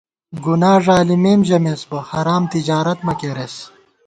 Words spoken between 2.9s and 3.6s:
مہ کېرېس